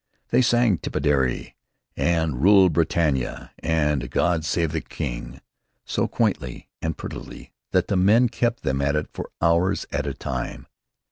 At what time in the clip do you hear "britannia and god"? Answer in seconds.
2.71-4.43